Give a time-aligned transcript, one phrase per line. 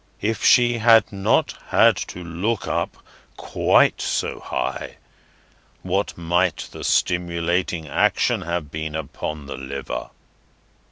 [0.21, 2.97] If she had not had to look up
[3.37, 4.95] quite so high,
[5.83, 10.09] what might the stimulating action have been upon the liver?"